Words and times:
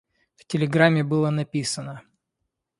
В 0.35 0.45
телеграмме 0.45 1.03
было 1.03 1.29
написано: 1.29 2.01